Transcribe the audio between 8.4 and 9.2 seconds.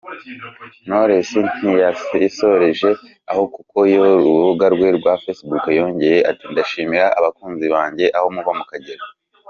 mukagera